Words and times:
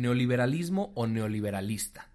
Neoliberalismo 0.00 0.92
o 0.94 1.06
neoliberalista. 1.06 2.08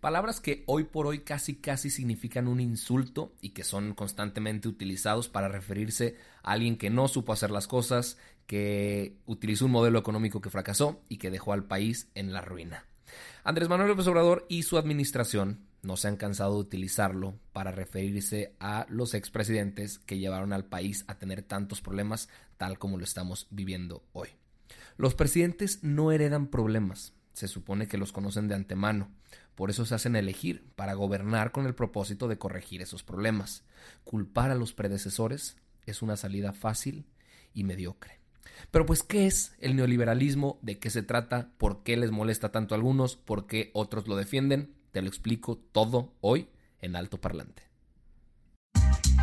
Palabras 0.00 0.40
que 0.40 0.62
hoy 0.66 0.84
por 0.84 1.06
hoy 1.06 1.20
casi 1.20 1.56
casi 1.56 1.90
significan 1.90 2.48
un 2.48 2.60
insulto 2.60 3.32
y 3.40 3.50
que 3.50 3.64
son 3.64 3.94
constantemente 3.94 4.68
utilizados 4.68 5.28
para 5.28 5.48
referirse 5.48 6.16
a 6.42 6.52
alguien 6.52 6.76
que 6.76 6.90
no 6.90 7.08
supo 7.08 7.32
hacer 7.32 7.50
las 7.50 7.66
cosas, 7.66 8.18
que 8.46 9.16
utilizó 9.26 9.66
un 9.66 9.72
modelo 9.72 9.98
económico 9.98 10.40
que 10.40 10.50
fracasó 10.50 11.00
y 11.08 11.16
que 11.16 11.30
dejó 11.30 11.52
al 11.52 11.64
país 11.64 12.08
en 12.14 12.32
la 12.32 12.40
ruina. 12.40 12.84
Andrés 13.42 13.68
Manuel 13.68 13.88
López 13.88 14.06
Obrador 14.06 14.44
y 14.48 14.64
su 14.64 14.76
administración 14.76 15.60
no 15.82 15.96
se 15.96 16.08
han 16.08 16.16
cansado 16.16 16.54
de 16.54 16.60
utilizarlo 16.60 17.38
para 17.52 17.72
referirse 17.72 18.54
a 18.60 18.86
los 18.90 19.14
expresidentes 19.14 19.98
que 19.98 20.18
llevaron 20.18 20.52
al 20.52 20.66
país 20.66 21.04
a 21.08 21.14
tener 21.18 21.42
tantos 21.42 21.80
problemas 21.80 22.28
tal 22.58 22.78
como 22.78 22.98
lo 22.98 23.04
estamos 23.04 23.46
viviendo 23.50 24.02
hoy. 24.12 24.28
Los 24.96 25.14
presidentes 25.14 25.82
no 25.82 26.12
heredan 26.12 26.48
problemas, 26.48 27.14
se 27.40 27.48
supone 27.48 27.88
que 27.88 27.96
los 27.96 28.12
conocen 28.12 28.48
de 28.48 28.54
antemano, 28.54 29.10
por 29.54 29.70
eso 29.70 29.86
se 29.86 29.94
hacen 29.94 30.14
elegir 30.14 30.70
para 30.76 30.92
gobernar 30.92 31.52
con 31.52 31.66
el 31.66 31.74
propósito 31.74 32.28
de 32.28 32.36
corregir 32.36 32.82
esos 32.82 33.02
problemas. 33.02 33.64
Culpar 34.04 34.50
a 34.50 34.54
los 34.54 34.74
predecesores 34.74 35.56
es 35.86 36.02
una 36.02 36.18
salida 36.18 36.52
fácil 36.52 37.06
y 37.54 37.64
mediocre. 37.64 38.20
Pero 38.70 38.84
pues, 38.84 39.02
¿qué 39.02 39.26
es 39.26 39.54
el 39.58 39.74
neoliberalismo? 39.74 40.58
¿De 40.60 40.78
qué 40.78 40.90
se 40.90 41.02
trata? 41.02 41.50
¿Por 41.56 41.82
qué 41.82 41.96
les 41.96 42.10
molesta 42.10 42.52
tanto 42.52 42.74
a 42.74 42.76
algunos? 42.76 43.16
¿Por 43.16 43.46
qué 43.46 43.70
otros 43.72 44.06
lo 44.06 44.16
defienden? 44.16 44.74
Te 44.92 45.00
lo 45.00 45.08
explico 45.08 45.56
todo 45.56 46.12
hoy 46.20 46.50
en 46.80 46.94
Alto 46.94 47.20
Parlante. 47.20 47.69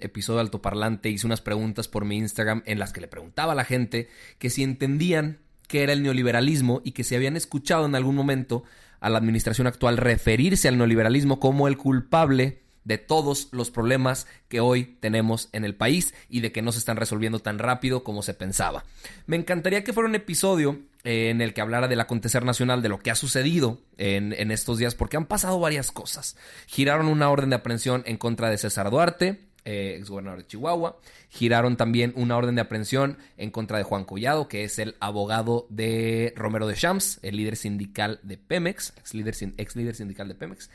episodio 0.00 0.40
altoparlante. 0.40 1.10
Hice 1.10 1.26
unas 1.26 1.40
preguntas 1.40 1.88
por 1.88 2.04
mi 2.04 2.18
Instagram 2.18 2.62
en 2.66 2.78
las 2.78 2.92
que 2.92 3.00
le 3.00 3.08
preguntaba 3.08 3.52
a 3.52 3.56
la 3.56 3.64
gente 3.64 4.08
que 4.38 4.50
si 4.50 4.62
entendían 4.62 5.38
qué 5.68 5.82
era 5.82 5.92
el 5.92 6.02
neoliberalismo 6.02 6.80
y 6.84 6.92
que 6.92 7.04
si 7.04 7.14
habían 7.14 7.36
escuchado 7.36 7.86
en 7.86 7.94
algún 7.94 8.14
momento 8.14 8.64
a 9.00 9.10
la 9.10 9.18
administración 9.18 9.66
actual 9.66 9.96
referirse 9.96 10.68
al 10.68 10.78
neoliberalismo 10.78 11.40
como 11.40 11.68
el 11.68 11.76
culpable 11.76 12.62
de 12.86 12.98
todos 12.98 13.48
los 13.50 13.72
problemas 13.72 14.28
que 14.48 14.60
hoy 14.60 14.96
tenemos 15.00 15.48
en 15.52 15.64
el 15.64 15.74
país 15.74 16.14
y 16.30 16.40
de 16.40 16.52
que 16.52 16.62
no 16.62 16.70
se 16.70 16.78
están 16.78 16.96
resolviendo 16.96 17.40
tan 17.40 17.58
rápido 17.58 18.04
como 18.04 18.22
se 18.22 18.32
pensaba. 18.32 18.84
Me 19.26 19.36
encantaría 19.36 19.82
que 19.82 19.92
fuera 19.92 20.08
un 20.08 20.14
episodio 20.14 20.78
eh, 21.02 21.30
en 21.30 21.40
el 21.40 21.52
que 21.52 21.60
hablara 21.60 21.88
del 21.88 22.00
acontecer 22.00 22.44
nacional, 22.44 22.82
de 22.82 22.88
lo 22.88 23.00
que 23.00 23.10
ha 23.10 23.16
sucedido 23.16 23.80
en, 23.98 24.32
en 24.32 24.52
estos 24.52 24.78
días, 24.78 24.94
porque 24.94 25.16
han 25.16 25.26
pasado 25.26 25.58
varias 25.58 25.90
cosas. 25.90 26.36
Giraron 26.68 27.08
una 27.08 27.28
orden 27.28 27.50
de 27.50 27.56
aprehensión 27.56 28.04
en 28.06 28.18
contra 28.18 28.50
de 28.50 28.58
César 28.58 28.88
Duarte, 28.90 29.40
eh, 29.66 29.96
exgobernador 29.98 30.38
de 30.38 30.46
Chihuahua. 30.46 30.96
Giraron 31.28 31.76
también 31.76 32.12
una 32.16 32.36
orden 32.36 32.54
de 32.54 32.62
aprehensión 32.62 33.18
en 33.36 33.50
contra 33.50 33.76
de 33.76 33.84
Juan 33.84 34.04
Collado, 34.04 34.48
que 34.48 34.64
es 34.64 34.78
el 34.78 34.94
abogado 35.00 35.66
de 35.68 36.32
Romero 36.36 36.66
de 36.66 36.74
Champs, 36.74 37.18
el 37.22 37.36
líder 37.36 37.56
sindical 37.56 38.20
de 38.22 38.38
Pemex, 38.38 38.94
ex 38.96 39.12
líder, 39.12 39.34
ex 39.58 39.76
líder 39.76 39.94
sindical 39.96 40.28
de 40.28 40.36
Pemex. 40.36 40.70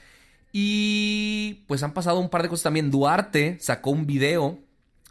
Y 0.51 1.63
pues 1.67 1.81
han 1.83 1.93
pasado 1.93 2.19
un 2.19 2.29
par 2.29 2.43
de 2.43 2.49
cosas 2.49 2.63
también. 2.63 2.91
Duarte 2.91 3.57
sacó 3.61 3.91
un 3.91 4.05
video 4.05 4.59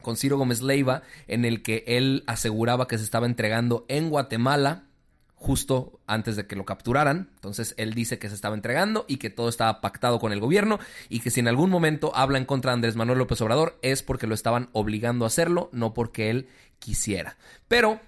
con 0.02 0.16
Ciro 0.16 0.36
Gómez 0.36 0.60
Leiva 0.60 1.02
en 1.26 1.44
el 1.44 1.62
que 1.62 1.84
él 1.86 2.22
aseguraba 2.26 2.86
que 2.86 2.98
se 2.98 3.04
estaba 3.04 3.26
entregando 3.26 3.86
en 3.88 4.10
Guatemala 4.10 4.89
justo 5.40 6.00
antes 6.06 6.36
de 6.36 6.46
que 6.46 6.54
lo 6.54 6.66
capturaran. 6.66 7.30
Entonces 7.36 7.74
él 7.78 7.94
dice 7.94 8.18
que 8.18 8.28
se 8.28 8.34
estaba 8.34 8.54
entregando 8.54 9.06
y 9.08 9.16
que 9.16 9.30
todo 9.30 9.48
estaba 9.48 9.80
pactado 9.80 10.20
con 10.20 10.32
el 10.32 10.40
gobierno 10.40 10.78
y 11.08 11.20
que 11.20 11.30
si 11.30 11.40
en 11.40 11.48
algún 11.48 11.70
momento 11.70 12.14
habla 12.14 12.36
en 12.36 12.44
contra 12.44 12.70
de 12.70 12.74
Andrés 12.74 12.94
Manuel 12.94 13.18
López 13.18 13.40
Obrador 13.40 13.78
es 13.80 14.02
porque 14.02 14.26
lo 14.26 14.34
estaban 14.34 14.68
obligando 14.72 15.24
a 15.24 15.28
hacerlo, 15.28 15.70
no 15.72 15.94
porque 15.94 16.28
él 16.28 16.48
quisiera. 16.78 17.38
Pero 17.68 18.00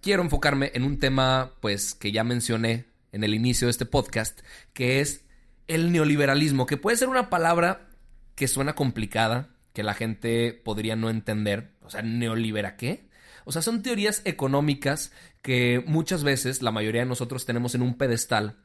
quiero 0.00 0.22
enfocarme 0.22 0.70
en 0.74 0.84
un 0.84 1.00
tema 1.00 1.50
pues 1.60 1.96
que 1.96 2.12
ya 2.12 2.22
mencioné 2.22 2.86
en 3.10 3.24
el 3.24 3.34
inicio 3.34 3.66
de 3.66 3.72
este 3.72 3.84
podcast, 3.84 4.40
que 4.72 5.00
es 5.00 5.24
el 5.66 5.90
neoliberalismo, 5.90 6.66
que 6.66 6.76
puede 6.76 6.96
ser 6.96 7.08
una 7.08 7.28
palabra 7.28 7.88
que 8.36 8.46
suena 8.46 8.76
complicada, 8.76 9.48
que 9.72 9.82
la 9.82 9.94
gente 9.94 10.52
podría 10.52 10.94
no 10.94 11.10
entender. 11.10 11.72
O 11.82 11.90
sea, 11.90 12.02
¿neolibera 12.02 12.76
qué? 12.76 13.08
O 13.46 13.52
sea, 13.52 13.62
son 13.62 13.82
teorías 13.82 14.22
económicas 14.24 15.12
que 15.40 15.82
muchas 15.86 16.24
veces 16.24 16.62
la 16.62 16.72
mayoría 16.72 17.02
de 17.02 17.08
nosotros 17.08 17.46
tenemos 17.46 17.76
en 17.76 17.82
un 17.82 17.96
pedestal, 17.96 18.56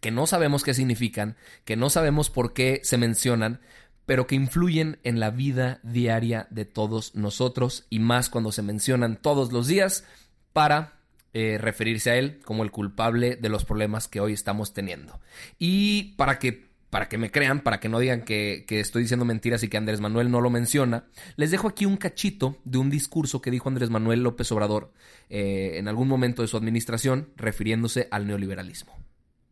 que 0.00 0.10
no 0.10 0.26
sabemos 0.26 0.62
qué 0.62 0.74
significan, 0.74 1.36
que 1.64 1.76
no 1.76 1.88
sabemos 1.88 2.28
por 2.28 2.52
qué 2.52 2.82
se 2.84 2.98
mencionan, 2.98 3.60
pero 4.04 4.26
que 4.26 4.34
influyen 4.34 4.98
en 5.02 5.18
la 5.18 5.30
vida 5.30 5.80
diaria 5.82 6.46
de 6.50 6.66
todos 6.66 7.14
nosotros 7.14 7.86
y 7.88 8.00
más 8.00 8.28
cuando 8.28 8.52
se 8.52 8.60
mencionan 8.60 9.16
todos 9.16 9.50
los 9.50 9.66
días 9.66 10.04
para 10.52 11.00
eh, 11.32 11.56
referirse 11.58 12.10
a 12.10 12.16
él 12.16 12.40
como 12.44 12.64
el 12.64 12.70
culpable 12.70 13.36
de 13.36 13.48
los 13.48 13.64
problemas 13.64 14.08
que 14.08 14.20
hoy 14.20 14.34
estamos 14.34 14.74
teniendo. 14.74 15.20
Y 15.58 16.14
para 16.16 16.38
que, 16.38 16.67
para 16.90 17.08
que 17.08 17.18
me 17.18 17.30
crean, 17.30 17.60
para 17.60 17.80
que 17.80 17.88
no 17.88 17.98
digan 17.98 18.22
que, 18.22 18.64
estoy 18.68 19.02
diciendo 19.02 19.24
mentiras 19.24 19.62
y 19.62 19.68
que 19.68 19.76
Andrés 19.76 20.00
Manuel 20.00 20.30
no 20.30 20.40
lo 20.40 20.50
menciona, 20.50 21.08
les 21.36 21.50
dejo 21.50 21.68
aquí 21.68 21.86
un 21.86 21.96
cachito 21.96 22.56
de 22.64 22.78
un 22.78 22.90
discurso 22.90 23.40
que 23.40 23.50
dijo 23.50 23.68
Andrés 23.68 23.90
Manuel 23.90 24.22
López 24.22 24.50
Obrador 24.52 24.92
eh, 25.28 25.72
en 25.74 25.88
algún 25.88 26.08
momento 26.08 26.42
de 26.42 26.48
su 26.48 26.56
administración 26.56 27.30
refiriéndose 27.36 28.08
al 28.10 28.26
neoliberalismo. 28.26 28.96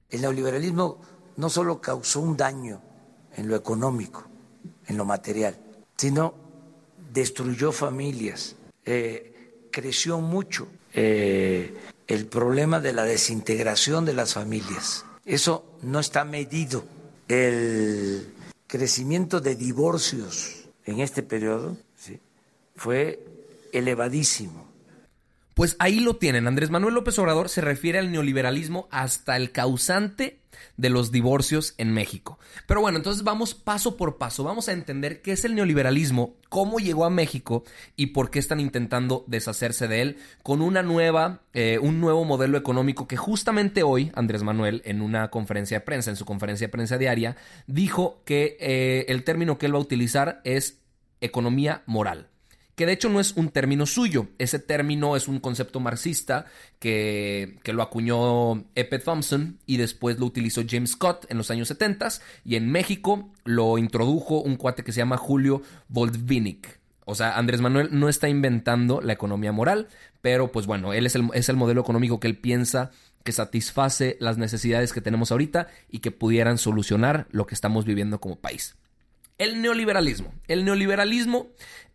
El 0.09 0.23
neoliberalismo 0.23 1.01
no 1.37 1.51
solo 1.51 1.81
causó 1.81 2.21
un 2.21 2.37
daño 2.37 2.81
en 3.37 3.49
lo 3.49 3.57
económico, 3.57 4.27
en 4.87 4.97
lo 4.97 5.05
material, 5.05 5.57
sino 5.97 6.35
destruyó 7.13 7.73
familias, 7.73 8.57
eh, 8.85 9.69
creció 9.71 10.21
mucho 10.21 10.69
eh, 10.95 11.75
el 12.07 12.27
problema 12.27 12.81
de 12.81 12.93
la 12.93 13.05
desintegración 13.05 14.05
de 14.05 14.15
las 14.15 14.35
familias. 14.35 15.05
Eso 15.25 15.77
no 15.83 15.99
está 15.99 16.25
medido. 16.25 16.85
El 17.29 18.33
crecimiento 18.67 19.41
de 19.41 19.57
divorcios 19.57 20.67
en 20.85 21.01
este 21.01 21.23
periodo 21.23 21.77
fue 22.77 23.25
elevadísimo. 23.73 24.67
Pues 25.57 25.75
ahí 25.79 26.01
lo 26.01 26.17
tienen. 26.17 26.47
Andrés 26.47 26.69
Manuel 26.69 26.93
López 26.93 27.19
Obrador 27.19 27.49
se 27.49 27.63
refiere 27.63 27.99
al 27.99 28.13
neoliberalismo 28.13 28.89
hasta 28.91 29.39
el 29.39 29.53
causante 29.53 30.39
de 30.77 30.91
los 30.91 31.13
divorcios 31.13 31.73
en 31.79 31.95
México. 31.95 32.39
Pero 32.67 32.83
bueno, 32.83 32.99
entonces 32.99 33.25
vamos 33.25 33.55
paso 33.55 33.97
por 33.97 34.19
paso, 34.19 34.45
vamos 34.45 34.69
a 34.69 34.75
entender 34.75 35.23
qué 35.23 35.33
es 35.33 35.47
el 35.47 35.55
neoliberalismo, 35.55 36.35
cómo 36.51 36.79
llegó 36.79 37.07
a 37.07 37.11
México 37.11 37.65
y 37.97 38.09
por 38.09 38.29
qué 38.29 38.39
están 38.39 38.61
intentando 38.61 39.25
deshacerse 39.29 39.89
de 39.89 40.03
él 40.03 40.19
con 40.43 40.61
una 40.61 40.83
nueva, 40.83 41.41
eh, 41.55 41.79
un 41.81 42.03
nuevo 42.03 42.27
modelo 42.27 42.59
económico 42.59 43.09
que 43.09 43.17
justamente 43.17 43.83
hoy 43.83 44.13
Andrés 44.15 44.43
Manuel 44.43 44.83
en 44.85 45.01
una 45.01 45.31
conferencia 45.31 45.79
de 45.79 45.87
prensa, 45.87 46.11
en 46.11 46.17
su 46.17 46.27
conferencia 46.27 46.67
de 46.67 46.73
prensa 46.73 46.99
diaria, 46.99 47.35
dijo 47.67 48.21
que 48.27 48.59
eh, 48.61 49.07
el 49.09 49.25
término 49.25 49.57
que 49.57 49.65
él 49.65 49.75
va 49.75 49.79
a 49.79 49.81
utilizar 49.81 50.43
es 50.45 50.83
economía 51.23 51.83
moral 51.87 52.29
que 52.77 52.87
de 52.87 52.93
hecho 52.93 53.09
no 53.09 53.21
es 53.21 53.33
un 53.33 53.49
término 53.49 53.87
suyo, 53.87 54.29
ese 54.39 54.59
término 54.59 55.17
es 55.17 55.29
un 55.29 55.41
concepto 55.41 55.81
marxista 55.81 56.45
que, 56.79 57.59
lo 57.65 57.83
acuñó 57.83 58.65
Epe 58.75 58.99
Thompson 58.99 59.59
y 59.67 59.79
después 59.79 60.19
lo 60.19 60.27
utilizó 60.27 60.63
James 60.69 60.91
Scott 60.91 61.27
en 61.31 61.39
los 61.39 61.51
años 61.51 61.69
70 61.69 62.09
y 62.45 62.57
en 62.57 62.71
México 62.71 63.31
lo 63.45 63.79
introdujo 63.79 64.43
un 64.43 64.57
cuate 64.57 64.85
que 64.85 64.93
se 64.93 64.99
llama 64.99 65.17
Julio 65.17 65.63
Voldvinic. 65.89 66.79
O 67.07 67.15
sea, 67.15 67.39
Andrés 67.39 67.61
Manuel 67.61 67.89
no 67.93 68.09
está 68.09 68.29
inventando 68.29 69.01
la 69.01 69.15
economía 69.15 69.53
moral, 69.53 69.89
pero 70.21 70.53
pues 70.53 70.67
bueno, 70.67 70.93
él 70.93 71.07
es 71.07 71.15
el, 71.15 71.29
es 71.33 71.49
el 71.49 71.57
modelo 71.57 71.81
económico 71.81 72.21
que 72.21 72.27
él 72.27 72.37
piensa 72.37 72.91
que 73.25 73.33
satisface 73.33 74.19
las 74.21 74.37
necesidades 74.37 74.93
que 74.93 75.01
tenemos 75.01 75.33
ahorita 75.33 75.69
y 75.91 76.01
que 76.01 76.11
pudieran 76.11 76.59
solucionar 76.59 77.27
lo 77.31 77.47
que 77.47 77.55
estamos 77.55 77.87
viviendo 77.87 78.21
como 78.21 78.37
país. 78.37 78.77
El 79.39 79.61
neoliberalismo. 79.61 80.33
El 80.49 80.65
neoliberalismo 80.65 81.49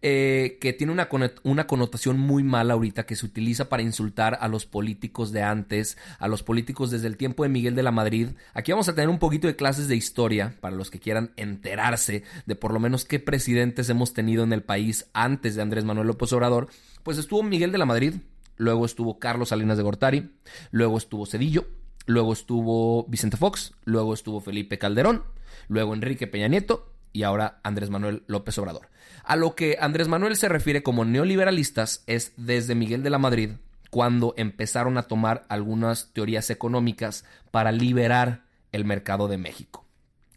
eh, 0.04 0.58
que 0.62 0.74
tiene 0.74 0.94
una, 0.94 1.10
una, 1.44 1.68
connotación 1.68 2.20
muy 2.20 2.44
mala 2.44 2.74
ahorita, 2.74 3.06
que 3.06 3.16
se 3.16 3.26
utiliza 3.26 3.68
para 3.68 3.82
insultar 3.82 4.38
a 4.42 4.48
los 4.48 4.68
políticos 4.68 5.32
de 5.32 5.42
antes, 5.42 5.98
a 6.20 6.28
los 6.28 6.44
políticos 6.44 6.92
desde 6.92 7.08
el 7.08 7.18
tiempo 7.18 7.44
de 7.44 7.50
Miguel 7.50 7.76
de 7.76 7.84
la 7.84 7.92
Madrid. 7.92 8.30
Aquí 8.54 8.72
vamos 8.72 8.90
a 8.90 8.96
tener 8.96 9.10
un 9.10 9.18
poquito 9.18 9.48
de 9.48 9.56
clases 9.56 9.88
de 9.88 9.96
historia 9.96 10.56
para 10.60 10.76
los 10.76 10.92
que 10.92 11.00
quieran 11.00 11.34
enterarse 11.36 12.24
de 12.46 12.56
por 12.56 12.74
lo 12.74 12.80
menos 12.80 13.06
qué 13.06 13.20
presidentes 13.20 13.90
hemos 13.90 14.14
tenido 14.14 14.44
en 14.44 14.54
el 14.54 14.64
país 14.64 15.08
antes 15.14 15.56
de 15.56 15.64
Andrés 15.64 15.84
Manuel 15.84 16.08
López 16.08 16.32
Obrador. 16.34 16.68
Pues 17.02 17.18
estuvo 17.18 17.42
Miguel 17.42 17.72
de 17.72 17.78
la 17.80 17.86
Madrid, 17.86 18.16
luego 18.58 18.86
estuvo 18.86 19.18
Carlos 19.18 19.50
Salinas 19.50 19.78
de 19.78 19.84
Gortari, 19.84 20.32
luego 20.70 20.98
estuvo 20.98 21.26
Cedillo, 21.26 21.68
luego 22.06 22.34
estuvo 22.34 23.06
Vicente 23.08 23.38
Fox, 23.38 23.74
luego 23.84 24.14
estuvo 24.14 24.42
Felipe 24.42 24.78
Calderón, 24.78 25.24
luego 25.68 25.94
Enrique 25.96 26.28
Peña 26.28 26.48
Nieto 26.48 26.92
y 27.14 27.24
ahora 27.24 27.60
Andrés 27.64 27.90
Manuel 27.90 28.24
López 28.28 28.58
Obrador. 28.58 28.90
A 29.24 29.36
lo 29.36 29.56
que 29.56 29.78
Andrés 29.80 30.08
Manuel 30.08 30.36
se 30.36 30.50
refiere 30.50 30.84
como 30.84 31.06
neoliberalistas 31.06 32.04
es 32.08 32.34
desde 32.38 32.76
Miguel 32.76 33.04
de 33.04 33.10
la 33.10 33.20
Madrid, 33.20 33.52
cuando 33.90 34.34
empezaron 34.38 34.98
a 34.98 35.04
tomar 35.04 35.46
algunas 35.50 36.12
teorías 36.14 36.50
económicas 36.50 37.26
para 37.52 37.72
liberar 37.72 38.46
el 38.72 38.86
mercado 38.86 39.28
de 39.28 39.38
México. 39.38 39.86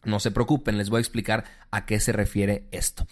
No 0.04 0.20
se 0.20 0.32
preocupen, 0.32 0.76
les 0.76 0.90
voy 0.90 0.98
a 0.98 1.00
explicar 1.00 1.44
a 1.70 1.86
qué 1.86 1.98
se 1.98 2.12
refiere 2.12 2.66
esto. 2.72 3.06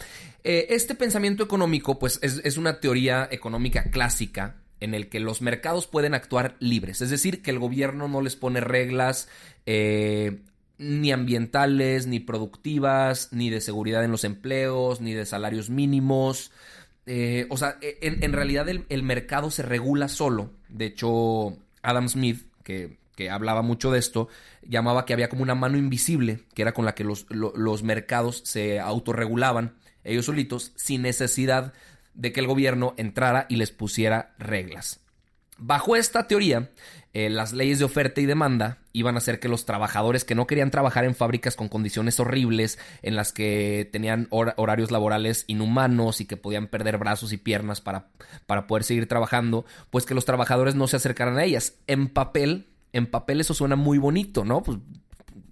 Eh, 0.44 0.66
este 0.70 0.94
pensamiento 0.94 1.42
económico, 1.42 1.98
pues, 1.98 2.18
es, 2.22 2.56
una 2.56 2.80
teoría 2.80 3.26
económica 3.30 3.84
clásica 3.84 4.56
en 4.80 4.94
el 4.94 5.08
que 5.08 5.20
los 5.20 5.40
mercados 5.40 5.86
pueden 5.86 6.12
actuar 6.12 6.56
libres, 6.58 7.00
es 7.00 7.10
decir, 7.10 7.40
que 7.40 7.52
el 7.52 7.60
gobierno 7.60 8.08
no 8.08 8.20
les 8.20 8.34
pone 8.34 8.60
reglas 8.60 9.28
eh, 9.64 10.42
ni 10.82 11.12
ambientales, 11.12 12.06
ni 12.06 12.20
productivas, 12.20 13.28
ni 13.32 13.50
de 13.50 13.60
seguridad 13.60 14.04
en 14.04 14.10
los 14.10 14.24
empleos, 14.24 15.00
ni 15.00 15.14
de 15.14 15.24
salarios 15.24 15.70
mínimos. 15.70 16.50
Eh, 17.06 17.46
o 17.50 17.56
sea, 17.56 17.78
e, 17.80 17.98
en, 18.00 18.32
realidad 18.32 18.68
el, 18.68 19.02
mercado 19.02 19.50
se 19.50 19.62
regula 19.62 20.08
solo. 20.08 20.50
De 20.68 20.86
hecho, 20.86 21.56
Adam 21.82 22.08
Smith, 22.08 22.46
que, 22.64 23.00
hablaba 23.30 23.62
mucho 23.62 23.92
de 23.92 24.00
esto, 24.00 24.28
llamaba 24.62 25.04
que 25.04 25.12
había 25.12 25.28
como 25.28 25.44
una 25.44 25.54
mano 25.54 25.78
invisible, 25.78 26.40
que 26.54 26.62
era 26.62 26.72
con 26.72 26.84
la 26.84 26.96
que 26.96 27.04
los, 27.04 27.26
los 27.30 27.84
mercados 27.84 28.42
se 28.44 28.80
autorregulaban 28.80 29.76
ellos 30.02 30.26
solitos, 30.26 30.72
sin 30.74 31.02
necesidad 31.02 31.72
de 32.14 32.32
que 32.32 32.40
el 32.40 32.48
gobierno 32.48 32.94
entrara 32.96 33.46
y 33.48 33.56
les 33.56 33.70
pusiera 33.70 34.34
reglas. 34.38 35.00
Bajo 35.64 35.94
esta 35.94 36.26
teoría, 36.26 36.70
eh, 37.12 37.30
las 37.30 37.52
leyes 37.52 37.78
de 37.78 37.84
oferta 37.84 38.20
y 38.20 38.26
demanda 38.26 38.78
iban 38.92 39.14
a 39.14 39.18
hacer 39.18 39.38
que 39.38 39.48
los 39.48 39.64
trabajadores 39.64 40.24
que 40.24 40.34
no 40.34 40.48
querían 40.48 40.72
trabajar 40.72 41.04
en 41.04 41.14
fábricas 41.14 41.54
con 41.54 41.68
condiciones 41.68 42.18
horribles, 42.18 42.80
en 43.02 43.14
las 43.14 43.32
que 43.32 43.88
tenían 43.92 44.26
horarios 44.30 44.90
laborales 44.90 45.44
inhumanos 45.46 46.20
y 46.20 46.24
que 46.24 46.36
podían 46.36 46.66
perder 46.66 46.98
brazos 46.98 47.32
y 47.32 47.36
piernas 47.36 47.80
para, 47.80 48.08
para 48.46 48.66
poder 48.66 48.82
seguir 48.82 49.06
trabajando, 49.06 49.64
pues 49.90 50.04
que 50.04 50.14
los 50.14 50.24
trabajadores 50.24 50.74
no 50.74 50.88
se 50.88 50.96
acercaran 50.96 51.38
a 51.38 51.44
ellas. 51.44 51.74
En 51.86 52.08
papel, 52.08 52.66
en 52.92 53.06
papel 53.06 53.40
eso 53.40 53.54
suena 53.54 53.76
muy 53.76 53.98
bonito, 53.98 54.44
¿no? 54.44 54.64
Pues 54.64 54.78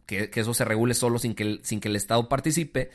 que, 0.07 0.29
eso 0.35 0.55
se 0.55 0.65
regule 0.65 0.95
solo 0.95 1.21
sin 1.21 1.37
que, 1.37 1.61
sin 1.63 1.79
que 1.79 1.87
el 1.87 1.95
Estado 1.95 2.29
participe, 2.29 2.91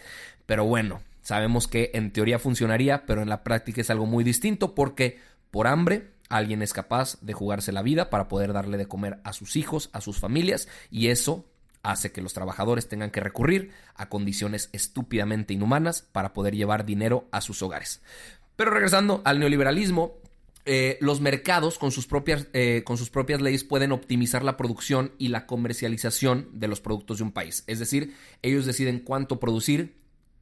pero 0.45 0.65
bueno, 0.65 1.01
sabemos 1.21 1.69
que 1.69 1.91
en 1.93 2.11
teoría 2.11 2.39
funcionaría, 2.39 3.05
pero 3.05 3.21
en 3.21 3.29
la 3.29 3.41
práctica 3.41 3.79
es 3.79 3.89
algo 3.89 4.05
muy 4.05 4.25
distinto 4.25 4.75
porque 4.75 5.17
por 5.49 5.67
hambre 5.67 6.14
Alguien 6.29 6.61
es 6.61 6.73
capaz 6.73 7.17
de 7.21 7.33
jugarse 7.33 7.71
la 7.71 7.81
vida 7.81 8.09
para 8.09 8.27
poder 8.27 8.53
darle 8.53 8.77
de 8.77 8.87
comer 8.87 9.19
a 9.23 9.33
sus 9.33 9.55
hijos, 9.55 9.89
a 9.93 10.01
sus 10.01 10.19
familias, 10.19 10.67
y 10.89 11.07
eso 11.07 11.45
hace 11.83 12.11
que 12.11 12.21
los 12.21 12.33
trabajadores 12.33 12.87
tengan 12.87 13.11
que 13.11 13.19
recurrir 13.19 13.71
a 13.95 14.09
condiciones 14.09 14.69
estúpidamente 14.73 15.53
inhumanas 15.53 16.01
para 16.01 16.33
poder 16.33 16.55
llevar 16.55 16.85
dinero 16.85 17.27
a 17.31 17.41
sus 17.41 17.61
hogares. 17.61 18.01
Pero 18.55 18.71
regresando 18.71 19.21
al 19.23 19.39
neoliberalismo, 19.39 20.15
eh, 20.67 20.97
los 20.99 21.21
mercados 21.21 21.77
con 21.77 21.91
sus, 21.91 22.07
propias, 22.07 22.47
eh, 22.53 22.81
con 22.83 22.97
sus 22.97 23.11
propias 23.11 23.39
leyes 23.39 23.63
pueden 23.63 23.91
optimizar 23.91 24.43
la 24.43 24.57
producción 24.57 25.11
y 25.19 25.27
la 25.27 25.45
comercialización 25.45 26.49
de 26.53 26.67
los 26.67 26.81
productos 26.81 27.19
de 27.19 27.25
un 27.25 27.31
país. 27.31 27.63
Es 27.67 27.77
decir, 27.77 28.15
ellos 28.41 28.65
deciden 28.65 28.99
cuánto 28.99 29.39
producir, 29.39 29.95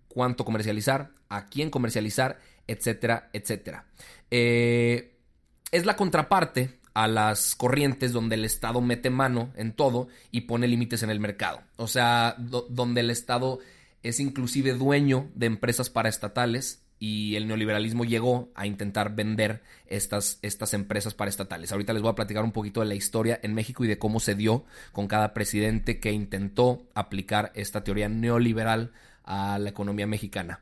cuánto 0.08 0.46
comercializar, 0.46 1.12
a 1.28 1.50
quién 1.50 1.70
comercializar, 1.70 2.40
etcétera, 2.68 3.30
etcétera. 3.34 3.86
Eh, 4.32 5.13
es 5.74 5.88
la 5.88 5.96
contraparte 5.96 6.80
a 6.94 7.08
las 7.08 7.56
corrientes 7.56 8.14
donde 8.14 8.36
el 8.36 8.46
Estado 8.46 8.80
mete 8.80 9.10
mano 9.10 9.52
en 9.56 9.74
todo 9.74 10.08
y 10.30 10.42
pone 10.42 10.68
límites 10.68 11.02
en 11.02 11.10
el 11.10 11.20
mercado. 11.20 11.62
O 11.78 11.88
sea, 11.88 12.36
donde 12.38 13.02
el 13.02 13.10
Estado 13.10 13.58
es 14.04 14.20
inclusive 14.20 14.74
dueño 14.74 15.32
de 15.34 15.48
empresas 15.48 15.90
paraestatales 15.90 16.84
y 17.00 17.36
el 17.38 17.48
neoliberalismo 17.48 18.06
llegó 18.06 18.52
a 18.54 18.68
intentar 18.68 19.16
vender 19.16 19.64
estas, 19.88 20.38
estas 20.44 20.76
empresas 20.76 21.16
paraestatales. 21.16 21.72
Ahorita 21.72 21.92
les 21.92 22.04
voy 22.04 22.12
a 22.12 22.16
platicar 22.16 22.44
un 22.44 22.52
poquito 22.52 22.82
de 22.82 22.86
la 22.86 22.96
historia 22.96 23.40
en 23.42 23.56
México 23.56 23.84
y 23.84 23.88
de 23.88 23.98
cómo 23.98 24.20
se 24.20 24.36
dio 24.36 24.66
con 24.92 25.08
cada 25.08 25.34
presidente 25.34 26.00
que 26.00 26.12
intentó 26.12 26.86
aplicar 26.94 27.52
esta 27.56 27.84
teoría 27.84 28.10
neoliberal 28.10 28.92
a 29.24 29.58
la 29.58 29.72
economía 29.72 30.06
mexicana. 30.06 30.60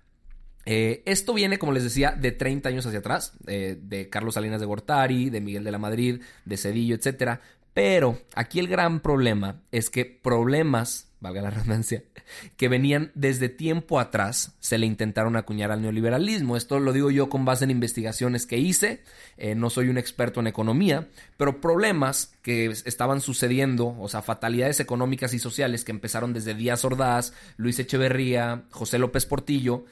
Eh, 0.66 1.02
esto 1.06 1.34
viene, 1.34 1.58
como 1.60 1.72
les 1.72 1.84
decía, 1.84 2.12
de 2.12 2.31
30 2.31 2.69
años 2.69 2.86
hacia 2.86 3.00
atrás, 3.00 3.34
eh, 3.48 3.78
de 3.81 4.10
Carlos 4.10 4.36
Salinas 4.36 4.60
de 4.60 4.68
Gortari, 4.68 5.30
de 5.30 5.42
Miguel 5.42 5.63
de 5.63 5.72
la 5.72 5.80
Madrid, 5.80 6.22
de 6.46 6.58
Cedillo, 6.58 6.96
etc. 6.96 7.40
Pero 7.74 8.19
aquí 8.36 8.60
el 8.60 8.68
gran 8.68 9.00
problema 9.00 9.62
es 9.72 9.90
que 9.90 10.06
problemas, 10.06 11.08
valga 11.19 11.42
la 11.42 11.52
redundancia, 11.52 12.04
que 12.58 12.68
venían 12.68 13.12
desde 13.16 13.50
tiempo 13.50 14.00
atrás, 14.00 14.56
se 14.60 14.78
le 14.78 14.86
intentaron 14.86 15.36
acuñar 15.36 15.72
al 15.72 15.81
neoliberalismo. 15.81 16.58
Esto 16.58 16.80
lo 16.80 16.94
digo 16.94 17.12
yo 17.12 17.30
con 17.30 17.46
base 17.46 17.64
en 17.64 17.72
investigaciones 17.72 18.46
que 18.46 18.57
hice, 18.57 19.04
eh, 19.38 19.56
no 19.56 19.69
soy 19.69 19.90
un 19.90 19.98
experto 19.98 20.42
en 20.42 20.48
economía, 20.48 21.07
pero 21.38 21.62
problemas 21.62 22.34
que 22.42 22.66
estaban 22.66 23.22
sucediendo, 23.22 23.96
o 24.00 24.10
sea, 24.10 24.22
fatalidades 24.22 24.80
económicas 24.80 25.34
y 25.34 25.40
sociales 25.40 25.84
que 25.84 25.92
empezaron 25.92 26.34
desde 26.34 26.54
Díaz 26.54 26.84
Ordaz, 26.86 27.34
Luis 27.57 27.80
Echeverría, 27.80 28.64
José 28.69 29.00
López 29.00 29.25
Portillo, 29.25 29.86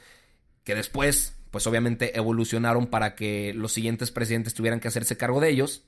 que 0.69 0.75
después, 0.75 1.35
pues 1.49 1.65
obviamente 1.65 2.15
evolucionaron 2.15 2.85
para 2.85 3.15
que 3.15 3.55
los 3.55 3.71
siguientes 3.71 4.11
presidentes 4.11 4.53
tuvieran 4.53 4.79
que 4.79 4.87
hacerse 4.87 5.17
cargo 5.17 5.41
de 5.41 5.49
ellos, 5.49 5.81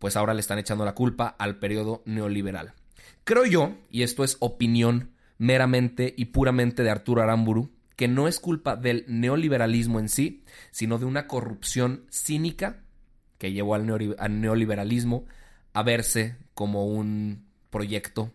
pues 0.00 0.16
ahora 0.16 0.34
le 0.34 0.40
están 0.40 0.58
echando 0.58 0.84
la 0.84 0.96
culpa 0.96 1.36
al 1.38 1.60
periodo 1.60 2.02
neoliberal. 2.04 2.74
Creo 3.22 3.46
yo, 3.46 3.76
y 3.92 4.02
esto 4.02 4.24
es 4.24 4.38
opinión 4.40 5.12
meramente 5.38 6.12
y 6.16 6.24
puramente 6.24 6.82
de 6.82 6.90
Arturo 6.90 7.22
Aramburu, 7.22 7.70
que 7.94 8.08
no 8.08 8.26
es 8.26 8.40
culpa 8.40 8.74
del 8.74 9.04
neoliberalismo 9.06 10.00
en 10.00 10.08
sí, 10.08 10.42
sino 10.72 10.98
de 10.98 11.04
una 11.04 11.28
corrupción 11.28 12.04
cínica 12.10 12.82
que 13.38 13.52
llevó 13.52 13.76
al, 13.76 13.86
neoliberalismo 13.86 15.26
a 15.74 15.84
verse 15.84 16.38
como 16.54 16.86
un 16.88 17.46
proyecto 17.70 18.32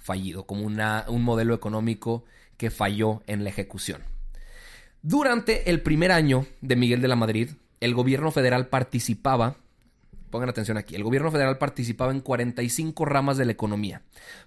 fallido, 0.00 0.44
como 0.44 0.64
una, 0.64 1.04
un 1.06 1.22
modelo 1.22 1.54
económico 1.54 2.24
que 2.56 2.72
falló 2.72 3.22
en 3.28 3.44
la 3.44 3.50
ejecución. 3.50 4.02
Durante 5.02 5.70
el 5.70 5.80
primer 5.80 6.10
año 6.10 6.46
de 6.60 6.76
Miguel 6.76 7.00
de 7.00 7.08
la 7.08 7.16
Madrid, 7.16 7.50
el 7.80 7.94
gobierno 7.94 8.32
federal 8.32 8.66
participaba, 8.66 9.56
pongan 10.30 10.48
atención 10.48 10.76
aquí, 10.76 10.96
el 10.96 11.04
gobierno 11.04 11.30
federal 11.30 11.56
participaba 11.56 12.10
en 12.10 12.20
45 12.20 13.04
ramas 13.04 13.36
de 13.36 13.44
la 13.44 13.52
economía. 13.52 14.02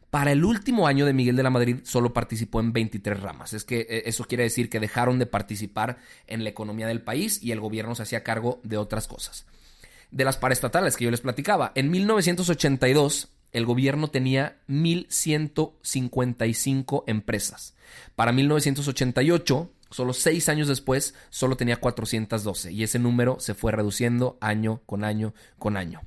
Para 0.09 0.33
el 0.33 0.43
último 0.43 0.87
año 0.87 1.05
de 1.05 1.13
Miguel 1.13 1.37
de 1.37 1.43
la 1.43 1.49
Madrid 1.49 1.77
solo 1.83 2.11
participó 2.11 2.59
en 2.59 2.73
23 2.73 3.21
ramas. 3.21 3.53
Es 3.53 3.63
que 3.63 3.87
eh, 3.89 4.03
eso 4.07 4.25
quiere 4.25 4.43
decir 4.43 4.69
que 4.69 4.81
dejaron 4.81 5.19
de 5.19 5.25
participar 5.25 5.99
en 6.27 6.43
la 6.43 6.49
economía 6.49 6.87
del 6.87 7.01
país 7.01 7.41
y 7.41 7.53
el 7.53 7.61
gobierno 7.61 7.95
se 7.95 8.03
hacía 8.03 8.23
cargo 8.23 8.59
de 8.63 8.77
otras 8.77 9.07
cosas. 9.07 9.45
De 10.11 10.25
las 10.25 10.35
paraestatales 10.35 10.97
que 10.97 11.05
yo 11.05 11.11
les 11.11 11.21
platicaba, 11.21 11.71
en 11.75 11.89
1982 11.89 13.29
el 13.53 13.65
gobierno 13.65 14.09
tenía 14.09 14.57
1.155 14.67 17.03
empresas. 17.07 17.73
Para 18.15 18.33
1988 18.33 19.71
Solo 19.91 20.13
seis 20.13 20.49
años 20.49 20.67
después, 20.67 21.13
solo 21.29 21.57
tenía 21.57 21.77
412 21.77 22.71
y 22.71 22.83
ese 22.83 22.97
número 22.97 23.39
se 23.39 23.53
fue 23.53 23.71
reduciendo 23.71 24.37
año 24.41 24.81
con 24.85 25.03
año 25.03 25.33
con 25.59 25.77
año. 25.77 26.01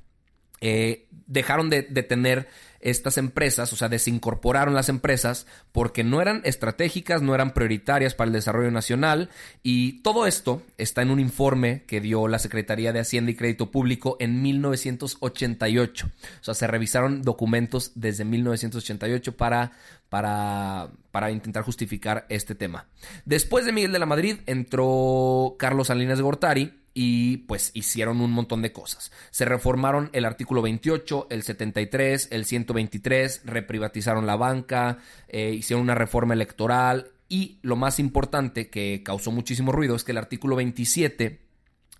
Eh, 0.61 1.07
dejaron 1.27 1.69
de, 1.69 1.83
tener 1.83 2.47
estas 2.79 3.17
empresas, 3.17 3.73
o 3.73 3.75
sea, 3.75 3.89
desincorporaron 3.89 4.75
las 4.75 4.89
empresas 4.89 5.47
porque 5.71 6.03
no 6.03 6.21
eran 6.21 6.41
estratégicas, 6.43 7.23
no 7.23 7.33
eran 7.33 7.53
prioritarias 7.53 8.13
para 8.13 8.27
el 8.27 8.33
desarrollo 8.33 8.69
nacional 8.69 9.29
y 9.63 10.03
todo 10.03 10.27
esto 10.27 10.61
está 10.77 11.01
en 11.01 11.09
un 11.09 11.19
informe 11.19 11.83
que 11.87 11.99
dio 11.99 12.27
la 12.27 12.37
Secretaría 12.37 12.93
de 12.93 12.99
Hacienda 12.99 13.31
y 13.31 13.35
Crédito 13.35 13.71
Público 13.71 14.17
en 14.19 14.43
1988. 14.43 16.07
O 16.07 16.43
sea, 16.43 16.53
se 16.53 16.67
revisaron 16.67 17.23
documentos 17.23 17.91
desde 17.95 18.23
1988 18.23 19.35
para, 19.35 19.71
para, 20.09 20.89
para 21.09 21.31
intentar 21.31 21.63
justificar 21.63 22.27
este 22.29 22.53
tema. 22.53 22.85
Después 23.25 23.65
de 23.65 23.71
Miguel 23.71 23.93
de 23.93 23.99
la 23.99 24.05
Madrid 24.05 24.37
entró 24.45 25.55
Carlos 25.57 25.87
Salinas 25.87 26.19
de 26.19 26.23
Gortari 26.23 26.84
y 26.97 27.37
pues 27.39 27.71
hicieron 27.73 28.21
un 28.21 28.31
montón 28.31 28.61
de 28.61 28.71
cosas. 28.71 29.11
Se 29.29 29.43
reformaron 29.43 30.09
el 30.13 30.23
artículo 30.23 30.61
28, 30.61 31.27
el 31.29 31.43
73, 31.43 32.29
el 32.31 32.45
123, 32.45 33.41
reprivatizaron 33.43 34.25
la 34.25 34.37
banca, 34.37 34.99
eh, 35.27 35.51
hicieron 35.51 35.83
una 35.83 35.93
reforma 35.93 36.33
electoral 36.33 37.11
y 37.27 37.59
lo 37.63 37.75
más 37.75 37.99
importante 37.99 38.69
que 38.69 39.03
causó 39.03 39.31
muchísimo 39.31 39.73
ruido 39.73 39.93
es 39.95 40.05
que 40.05 40.13
el 40.13 40.17
artículo 40.17 40.55
27 40.55 41.41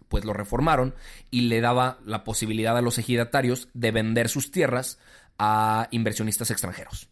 pues 0.07 0.23
lo 0.23 0.31
reformaron 0.31 0.95
y 1.29 1.41
le 1.41 1.59
daba 1.59 1.99
la 2.05 2.23
posibilidad 2.23 2.77
a 2.77 2.81
los 2.81 2.97
ejidatarios 2.97 3.67
de 3.73 3.91
vender 3.91 4.29
sus 4.29 4.49
tierras 4.49 4.97
a 5.37 5.89
inversionistas 5.91 6.51
extranjeros. 6.51 7.09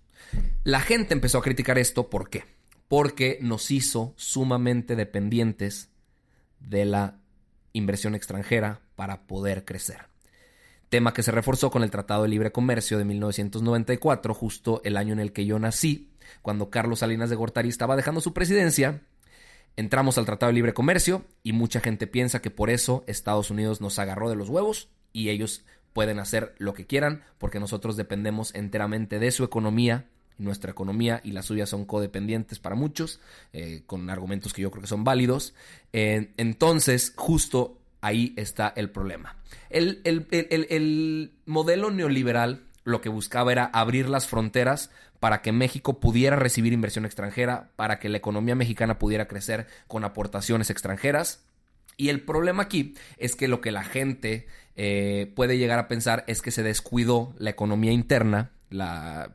La 0.64 0.80
gente 0.80 1.14
empezó 1.14 1.40
a 1.40 1.44
criticar 1.44 1.78
esto, 1.78 2.10
¿por 2.10 2.30
qué? 2.30 2.46
Porque 2.88 3.40
nos 3.42 3.72
hizo 3.72 4.14
sumamente 4.16 4.96
dependientes 4.96 5.90
de 6.62 6.86
la 6.86 7.18
inversión 7.74 8.16
extranjera 8.16 8.82
para 8.96 9.28
poder 9.28 9.66
crecer. 9.66 10.08
Tema 10.90 11.14
que 11.14 11.24
se 11.24 11.32
reforzó 11.32 11.72
con 11.72 11.84
el 11.84 11.92
Tratado 11.92 12.24
de 12.24 12.30
Libre 12.30 12.52
Comercio 12.52 12.98
de 12.98 13.06
1994, 13.06 14.34
justo 14.34 14.82
el 14.84 14.96
año 14.96 15.14
en 15.14 15.20
el 15.20 15.34
que 15.34 15.46
yo 15.46 15.58
nací, 15.58 16.12
cuando 16.42 16.70
Carlos 16.70 17.00
Salinas 17.00 17.30
de 17.30 17.36
Gortari 17.36 17.70
estaba 17.70 17.96
dejando 17.96 18.22
su 18.22 18.34
presidencia. 18.34 19.02
Entramos 19.76 20.20
al 20.20 20.26
Tratado 20.26 20.52
de 20.52 20.54
Libre 20.54 20.74
Comercio 20.76 21.26
y 21.42 21.54
mucha 21.54 21.80
gente 21.80 22.06
piensa 22.06 22.42
que 22.42 22.52
por 22.52 22.70
eso 22.70 23.04
Estados 23.08 23.50
Unidos 23.50 23.82
nos 23.82 23.98
agarró 23.98 24.30
de 24.30 24.36
los 24.36 24.50
huevos 24.50 24.90
y 25.12 25.30
ellos 25.30 25.66
pueden 25.94 26.20
hacer 26.20 26.54
lo 26.60 26.74
que 26.74 26.86
quieran 26.86 27.24
porque 27.40 27.60
nosotros 27.60 27.98
dependemos 27.98 28.54
enteramente 28.54 29.18
de 29.18 29.32
su 29.32 29.44
economía 29.44 30.06
nuestra 30.38 30.72
economía 30.72 31.22
y 31.24 31.32
la 31.32 31.44
suya 31.44 31.66
son 31.66 31.86
codependientes 31.86 32.60
para 32.60 32.76
muchos, 32.76 33.20
eh, 33.54 33.84
con 33.86 34.10
argumentos 34.10 34.54
que 34.54 34.62
yo 34.62 34.72
creo 34.72 34.82
que 34.82 34.88
son 34.88 35.04
válidos. 35.04 35.54
entonces, 35.92 37.14
justo 37.16 37.80
ahí 38.04 38.34
está 38.36 38.74
el 38.76 38.90
problema. 38.90 39.38
El, 39.70 40.02
el, 40.04 41.32
modelo 41.46 41.90
neoliberal 41.90 42.64
lo 42.84 43.00
que 43.00 43.10
buscaba 43.10 43.52
era 43.52 43.66
abrir 43.66 44.10
las 44.10 44.28
fronteras 44.28 44.92
para 45.22 45.42
que 45.42 45.54
México 45.54 46.02
pudiera 46.02 46.36
recibir 46.36 46.74
inversión 46.74 47.06
extranjera, 47.06 47.72
para 47.78 48.00
que 48.00 48.10
la 48.10 48.18
economía 48.18 48.56
mexicana 48.56 49.00
pudiera 49.00 49.30
crecer 49.30 49.68
con 49.88 50.04
aportaciones 50.04 50.70
extranjeras. 50.70 51.46
Y 51.96 52.10
el 52.10 52.22
problema 52.22 52.64
aquí 52.64 52.96
es 53.18 53.38
que 53.38 53.48
lo 53.48 53.62
que 53.62 53.72
la 53.72 53.86
gente 53.86 54.48
eh, 54.76 55.32
puede 55.34 55.58
llegar 55.58 55.80
a 55.80 55.88
pensar 55.88 56.26
es 56.28 56.42
que 56.42 56.52
se 56.52 56.62
descuidó 56.62 57.34
la 57.38 57.52
economía 57.52 57.94
interna 57.94 58.52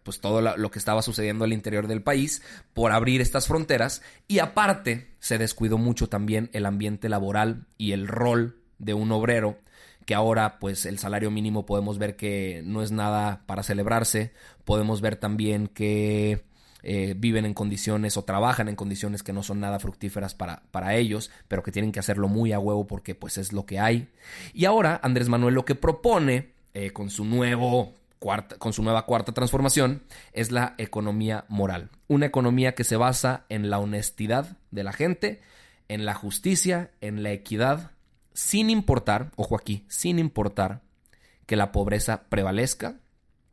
pues 0.02 0.21
todo 0.21 0.40
lo 0.40 0.71
que 0.71 0.78
estaba 0.78 1.02
sucediendo 1.02 1.45
al 1.45 1.52
interior 1.52 1.87
del 1.87 2.02
país 2.02 2.42
por 2.75 2.92
abrir 2.92 3.21
estas 3.21 3.47
fronteras 3.47 4.02
y 4.26 4.40
aparte 4.40 5.14
se 5.21 5.38
descuidó 5.38 5.78
mucho 5.78 6.09
también 6.09 6.50
el 6.52 6.66
ambiente 6.66 7.09
laboral 7.09 7.66
y 7.76 7.92
el 7.92 8.09
rol 8.09 8.61
de 8.78 8.95
un 8.95 9.12
obrero 9.12 9.59
que 10.07 10.14
ahora 10.14 10.59
pues 10.59 10.87
el 10.87 10.99
salario 10.99 11.30
mínimo 11.30 11.66
podemos 11.66 11.99
ver 11.99 12.16
que 12.16 12.62
no 12.64 12.83
es 12.83 12.92
nada 12.92 13.42
para 13.47 13.62
celebrarse, 13.62 14.33
podemos 14.64 15.00
ver 15.02 15.16
también 15.16 15.68
que 15.68 16.45
eh, 16.83 17.14
viven 17.16 17.45
en 17.45 17.54
condiciones 17.54 18.16
o 18.16 18.25
trabajan 18.25 18.68
en 18.68 18.76
condiciones 18.76 19.23
que 19.23 19.33
no 19.35 19.42
son 19.42 19.61
nada 19.61 19.78
fructíferas 19.78 20.35
para, 20.35 20.62
para 20.71 20.95
ellos, 20.95 21.30
pero 21.47 21.62
que 21.62 21.73
tienen 21.73 21.92
que 21.92 22.00
hacerlo 22.00 22.28
muy 22.28 22.52
a 22.52 22.59
huevo 22.59 22.87
porque 22.87 23.14
pues 23.14 23.37
es 23.37 23.52
lo 23.52 23.66
que 23.66 23.80
hay. 23.80 24.09
Y 24.54 24.64
ahora 24.64 24.99
Andrés 25.02 25.28
Manuel 25.28 25.54
lo 25.54 25.64
que 25.64 25.75
propone 25.75 26.52
eh, 26.73 26.92
con 26.92 27.11
su 27.11 27.25
nuevo 27.25 27.95
con 28.20 28.72
su 28.72 28.82
nueva 28.82 29.06
cuarta 29.06 29.32
transformación, 29.32 30.02
es 30.32 30.50
la 30.50 30.75
economía 30.78 31.44
moral. 31.48 31.90
Una 32.08 32.26
economía 32.26 32.75
que 32.75 32.84
se 32.84 32.96
basa 32.96 33.44
en 33.48 33.70
la 33.70 33.78
honestidad 33.78 34.56
de 34.70 34.84
la 34.84 34.92
gente, 34.92 35.40
en 35.88 36.04
la 36.04 36.14
justicia, 36.14 36.90
en 37.00 37.22
la 37.22 37.32
equidad, 37.32 37.92
sin 38.34 38.70
importar, 38.70 39.32
ojo 39.37 39.56
aquí, 39.56 39.84
sin 39.88 40.18
importar 40.18 40.82
que 41.46 41.56
la 41.56 41.72
pobreza 41.72 42.25
prevalezca. 42.28 42.96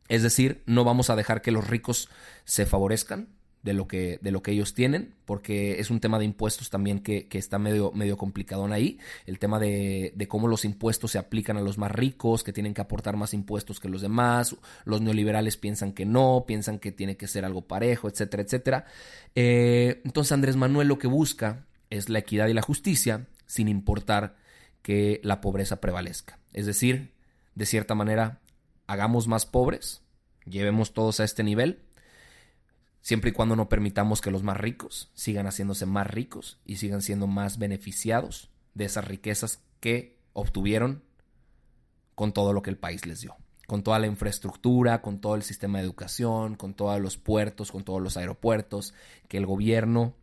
Es 0.08 0.22
decir, 0.22 0.62
no 0.66 0.84
vamos 0.84 1.10
a 1.10 1.16
dejar 1.16 1.42
que 1.42 1.50
los 1.50 1.66
ricos 1.66 2.08
se 2.44 2.66
favorezcan, 2.66 3.28
de 3.66 3.74
lo 3.74 3.88
que, 3.88 4.20
de 4.22 4.30
lo 4.30 4.44
que 4.44 4.52
ellos 4.52 4.74
tienen, 4.74 5.12
porque 5.24 5.80
es 5.80 5.90
un 5.90 5.98
tema 5.98 6.20
de 6.20 6.24
impuestos 6.24 6.70
también 6.70 7.00
que, 7.00 7.26
está 7.32 7.58
medio, 7.58 7.90
medio 7.90 8.16
complicado 8.16 8.64
ahí. 8.72 9.00
El 9.26 9.40
tema 9.40 9.58
de, 9.58 10.12
de, 10.14 10.28
cómo 10.28 10.46
los 10.46 10.64
impuestos 10.64 11.10
se 11.10 11.18
aplican 11.18 11.56
a 11.56 11.62
los 11.62 11.76
más 11.76 11.90
ricos, 11.90 12.44
que 12.44 12.52
tienen 12.52 12.74
que 12.74 12.80
aportar 12.80 13.16
más 13.16 13.34
impuestos 13.34 13.80
que 13.80 13.88
los 13.88 14.02
demás. 14.02 14.54
Los 14.84 15.00
neoliberales 15.00 15.56
piensan 15.56 15.92
que 15.92 16.06
no, 16.06 16.44
piensan 16.46 16.78
que 16.78 16.92
tiene 16.92 17.16
que 17.16 17.26
ser 17.26 17.44
algo 17.44 17.62
parejo, 17.62 18.08
etcétera, 18.08 18.44
etcétera. 18.44 18.84
Eh, 19.34 20.00
entonces 20.04 20.30
Andrés 20.30 20.54
Manuel 20.54 20.86
lo 20.86 21.00
que 21.00 21.08
busca 21.08 21.66
es 21.90 22.08
la 22.08 22.20
equidad 22.20 22.46
y 22.46 22.54
la 22.54 22.62
justicia, 22.62 23.26
sin 23.46 23.66
importar 23.66 24.36
que 24.82 25.20
la 25.24 25.40
pobreza 25.40 25.80
prevalezca. 25.80 26.38
Es 26.52 26.66
decir, 26.66 27.10
de 27.56 27.66
cierta 27.66 27.96
manera, 27.96 28.38
hagamos 28.86 29.26
más 29.26 29.44
pobres, 29.44 30.02
llevemos 30.44 30.92
todos 30.92 31.18
a 31.18 31.24
este 31.24 31.42
nivel 31.42 31.80
siempre 33.06 33.30
y 33.30 33.32
cuando 33.32 33.54
no 33.54 33.68
permitamos 33.68 34.20
que 34.20 34.32
los 34.32 34.42
más 34.42 34.56
ricos 34.56 35.12
sigan 35.14 35.46
haciéndose 35.46 35.86
más 35.86 36.08
ricos 36.08 36.58
y 36.64 36.78
sigan 36.78 37.02
siendo 37.02 37.28
más 37.28 37.56
beneficiados 37.56 38.50
de 38.74 38.86
esas 38.86 39.04
riquezas 39.04 39.60
que 39.78 40.18
obtuvieron 40.32 41.04
con 42.16 42.32
todo 42.32 42.52
lo 42.52 42.62
que 42.62 42.70
el 42.70 42.78
país 42.78 43.06
les 43.06 43.20
dio, 43.20 43.36
con 43.68 43.84
toda 43.84 44.00
la 44.00 44.08
infraestructura, 44.08 45.02
con 45.02 45.20
todo 45.20 45.36
el 45.36 45.44
sistema 45.44 45.78
de 45.78 45.84
educación, 45.84 46.56
con 46.56 46.74
todos 46.74 47.00
los 47.00 47.16
puertos, 47.16 47.70
con 47.70 47.84
todos 47.84 48.02
los 48.02 48.16
aeropuertos, 48.16 48.92
que 49.28 49.36
el 49.36 49.46
gobierno 49.46 50.16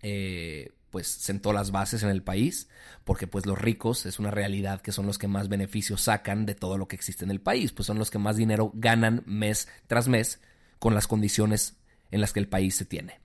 eh, 0.00 0.72
pues 0.88 1.06
sentó 1.08 1.52
las 1.52 1.72
bases 1.72 2.04
en 2.04 2.08
el 2.08 2.22
país, 2.22 2.70
porque 3.04 3.26
pues 3.26 3.44
los 3.44 3.58
ricos 3.58 4.06
es 4.06 4.18
una 4.18 4.30
realidad 4.30 4.80
que 4.80 4.92
son 4.92 5.04
los 5.04 5.18
que 5.18 5.28
más 5.28 5.50
beneficios 5.50 6.00
sacan 6.00 6.46
de 6.46 6.54
todo 6.54 6.78
lo 6.78 6.88
que 6.88 6.96
existe 6.96 7.26
en 7.26 7.30
el 7.30 7.42
país, 7.42 7.72
pues 7.72 7.84
son 7.84 7.98
los 7.98 8.10
que 8.10 8.18
más 8.18 8.38
dinero 8.38 8.72
ganan 8.72 9.24
mes 9.26 9.68
tras 9.88 10.08
mes 10.08 10.40
con 10.78 10.94
las 10.94 11.06
condiciones 11.06 11.76
en 12.14 12.20
las 12.20 12.32
que 12.32 12.38
el 12.38 12.46
país 12.46 12.76
se 12.76 12.84
tiene. 12.84 13.18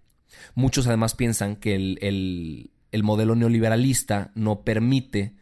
Muchos 0.55 0.87
además 0.87 1.13
piensan 1.13 1.57
que 1.57 1.75
el, 1.75 3.03
modelo 3.03 3.35
neoliberalista 3.35 4.31
no 4.33 4.63
permite 4.63 5.35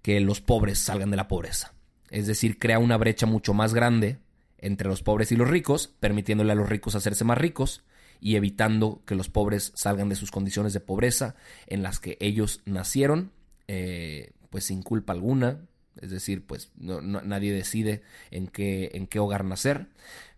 que 0.00 0.18
los 0.20 0.40
pobres 0.40 0.78
salgan 0.78 1.10
de 1.10 1.18
la 1.18 1.28
pobreza. 1.28 1.74
Es 2.08 2.26
decir, 2.26 2.58
crea 2.58 2.78
una 2.78 2.96
brecha 2.96 3.26
mucho 3.26 3.52
más 3.52 3.74
grande 3.74 4.18
entre 4.56 4.88
los 4.88 5.02
pobres 5.02 5.30
y 5.30 5.36
los 5.36 5.50
ricos, 5.50 5.88
permitiéndole 6.00 6.52
a 6.52 6.54
los 6.54 6.70
ricos 6.70 6.94
hacerse 6.94 7.24
más 7.24 7.36
ricos 7.36 7.84
y 8.18 8.36
evitando 8.36 9.02
que 9.04 9.14
los 9.14 9.28
pobres 9.28 9.72
salgan 9.74 10.08
de 10.08 10.16
sus 10.16 10.30
condiciones 10.30 10.72
de 10.72 10.80
pobreza 10.80 11.36
en 11.66 11.82
las 11.82 12.00
que 12.00 12.16
ellos 12.20 12.62
nacieron, 12.64 13.30
eh, 13.68 14.32
pues 14.48 14.64
sin 14.64 14.82
culpa 14.82 15.12
alguna. 15.12 15.60
Es 16.00 16.10
decir, 16.10 16.46
pues 16.46 16.70
nadie 16.78 17.52
decide 17.52 18.02
en 18.30 18.48
qué, 18.48 18.92
en 18.94 19.06
qué 19.06 19.18
hogar 19.18 19.44
nacer. 19.44 19.88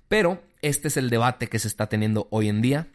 Pero 0.09 0.43
este 0.63 0.89
es 0.89 0.97
el 0.97 1.11
debate 1.11 1.49
que 1.49 1.59
se 1.59 1.69
está 1.69 1.89
teniendo 1.89 2.27
hoy 2.31 2.49
en 2.49 2.63
día. 2.63 2.89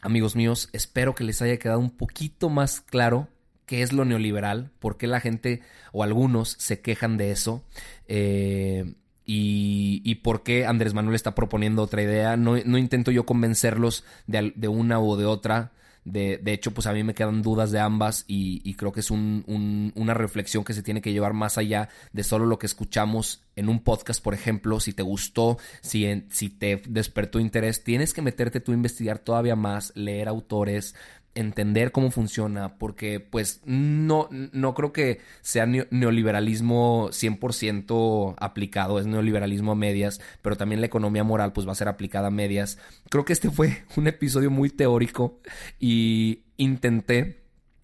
Amigos 0.00 0.36
míos, 0.36 0.68
espero 0.72 1.14
que 1.14 1.24
les 1.24 1.42
haya 1.42 1.58
quedado 1.58 1.80
un 1.80 1.90
poquito 1.90 2.50
más 2.50 2.80
claro 2.80 3.28
qué 3.66 3.82
es 3.82 3.92
lo 3.92 4.04
neoliberal, 4.04 4.70
por 4.78 4.96
qué 4.96 5.06
la 5.06 5.20
gente 5.20 5.60
o 5.92 6.02
algunos 6.02 6.56
se 6.58 6.80
quejan 6.80 7.16
de 7.16 7.30
eso. 7.30 7.62
Eh, 8.06 8.94
y, 9.30 10.14
por 10.16 10.42
qué 10.42 10.64
Andrés 10.64 10.94
Manuel 10.94 11.14
está 11.14 11.34
proponiendo 11.34 11.82
otra 11.82 12.02
idea. 12.02 12.38
No, 12.38 12.56
intento 12.56 13.10
yo 13.10 13.26
convencerlos 13.26 14.04
de, 14.26 14.54
de, 14.56 14.68
una 14.68 15.00
o 15.00 15.18
de 15.18 15.26
otra. 15.26 15.72
De, 16.04 16.40
hecho, 16.46 16.72
pues 16.72 16.86
a 16.86 16.92
mí 16.92 17.04
me 17.04 17.14
quedan 17.14 17.42
dudas 17.42 17.70
de 17.70 17.80
ambas 17.80 18.24
y, 18.26 18.74
creo 18.74 18.92
que 18.92 19.00
es 19.00 19.10
una 19.10 20.14
reflexión 20.14 20.64
que 20.64 20.72
se 20.72 20.82
tiene 20.82 21.02
que 21.02 21.12
llevar 21.12 21.34
más 21.34 21.58
allá 21.58 21.88
de 22.12 22.24
solo 22.24 22.46
lo 22.46 22.58
que 22.58 22.66
escuchamos 22.66 23.42
en 23.56 23.68
un 23.68 23.80
podcast, 23.80 24.22
por 24.22 24.34
ejemplo. 24.34 24.80
Si 24.80 24.92
te 24.92 25.02
gustó, 25.02 25.58
si, 25.82 26.24
si 26.30 26.48
te 26.48 26.82
despertó 26.88 27.40
interés, 27.40 27.84
tienes 27.84 28.14
que 28.14 28.22
meterte 28.22 28.60
tú 28.60 28.72
a 28.72 28.76
investigar 28.76 29.18
todavía 29.18 29.56
más, 29.56 29.92
leer 29.94 30.28
autores, 30.28 30.94
entender 31.34 31.92
cómo 31.92 32.10
funciona, 32.10 32.78
porque 32.78 33.20
pues 33.20 33.60
no, 33.64 34.28
no 34.30 34.74
creo 34.74 34.92
que 34.92 35.20
sea 35.40 35.66
neoliberalismo 35.66 37.10
100% 37.10 38.34
aplicado, 38.38 38.98
es 38.98 39.06
neoliberalismo 39.06 39.72
a 39.72 39.76
medias, 39.76 40.20
pero 40.42 40.56
también 40.56 40.80
la 40.80 40.86
economía 40.86 41.24
moral 41.24 41.52
pues 41.52 41.66
va 41.66 41.72
a 41.72 41.76
ser 41.76 41.88
aplicada 41.88 42.28
a 42.28 42.32
medias. 42.32 42.78
Creo 43.08 43.24
que 43.24 43.32
este 43.32 43.50
fue 43.52 43.84
un 43.96 44.08
episodio 44.08 44.50
muy 44.50 44.70
teórico 44.70 45.38
y 45.78 46.42
intenté, 46.56 47.42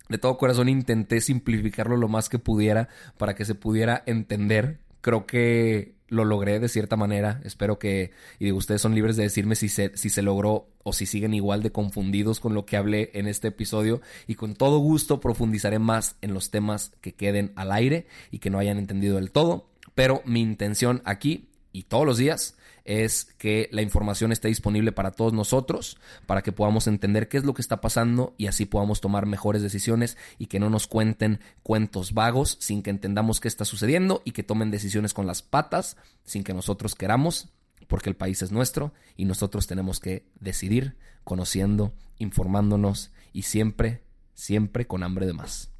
de 0.08 0.18
todo 0.18 0.36
corazón 0.36 0.68
intenté 0.68 1.20
simplificarlo 1.20 1.96
lo 1.96 2.08
más 2.08 2.28
que 2.28 2.38
pudiera 2.38 2.88
para 3.18 3.34
que 3.34 3.44
se 3.44 3.54
pudiera 3.54 4.02
entender. 4.06 4.80
Creo 5.00 5.26
que 5.26 5.93
lo 6.08 6.24
logré 6.24 6.60
de 6.60 6.68
cierta 6.68 6.96
manera. 6.96 7.40
Espero 7.44 7.78
que, 7.78 8.10
y 8.38 8.52
ustedes 8.52 8.82
son 8.82 8.94
libres 8.94 9.16
de 9.16 9.24
decirme 9.24 9.54
si 9.56 9.68
se, 9.68 9.96
si 9.96 10.10
se 10.10 10.22
logró 10.22 10.68
o 10.82 10.92
si 10.92 11.06
siguen 11.06 11.34
igual 11.34 11.62
de 11.62 11.72
confundidos 11.72 12.40
con 12.40 12.54
lo 12.54 12.66
que 12.66 12.76
hablé 12.76 13.10
en 13.14 13.26
este 13.26 13.48
episodio. 13.48 14.00
Y 14.26 14.34
con 14.34 14.54
todo 14.54 14.78
gusto 14.78 15.20
profundizaré 15.20 15.78
más 15.78 16.16
en 16.20 16.34
los 16.34 16.50
temas 16.50 16.92
que 17.00 17.14
queden 17.14 17.52
al 17.56 17.72
aire 17.72 18.06
y 18.30 18.38
que 18.38 18.50
no 18.50 18.58
hayan 18.58 18.78
entendido 18.78 19.16
del 19.16 19.30
todo. 19.30 19.70
Pero 19.94 20.22
mi 20.24 20.40
intención 20.40 21.02
aquí 21.04 21.48
y 21.72 21.84
todos 21.84 22.06
los 22.06 22.18
días 22.18 22.56
es 22.84 23.24
que 23.38 23.68
la 23.72 23.82
información 23.82 24.30
esté 24.30 24.48
disponible 24.48 24.92
para 24.92 25.10
todos 25.10 25.32
nosotros, 25.32 25.96
para 26.26 26.42
que 26.42 26.52
podamos 26.52 26.86
entender 26.86 27.28
qué 27.28 27.38
es 27.38 27.44
lo 27.44 27.54
que 27.54 27.62
está 27.62 27.80
pasando 27.80 28.34
y 28.36 28.46
así 28.46 28.66
podamos 28.66 29.00
tomar 29.00 29.26
mejores 29.26 29.62
decisiones 29.62 30.18
y 30.38 30.46
que 30.46 30.60
no 30.60 30.68
nos 30.68 30.86
cuenten 30.86 31.40
cuentos 31.62 32.12
vagos 32.12 32.58
sin 32.60 32.82
que 32.82 32.90
entendamos 32.90 33.40
qué 33.40 33.48
está 33.48 33.64
sucediendo 33.64 34.20
y 34.24 34.32
que 34.32 34.42
tomen 34.42 34.70
decisiones 34.70 35.14
con 35.14 35.26
las 35.26 35.42
patas 35.42 35.96
sin 36.24 36.44
que 36.44 36.52
nosotros 36.52 36.94
queramos, 36.94 37.48
porque 37.88 38.10
el 38.10 38.16
país 38.16 38.42
es 38.42 38.52
nuestro 38.52 38.92
y 39.16 39.24
nosotros 39.24 39.66
tenemos 39.66 39.98
que 39.98 40.26
decidir 40.38 40.96
conociendo, 41.24 41.94
informándonos 42.18 43.12
y 43.32 43.42
siempre, 43.42 44.02
siempre 44.34 44.86
con 44.86 45.02
hambre 45.02 45.26
de 45.26 45.32
más. 45.32 45.70